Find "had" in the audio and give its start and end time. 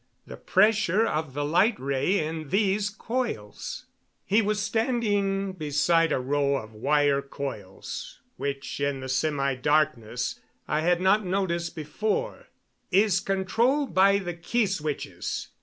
10.81-11.01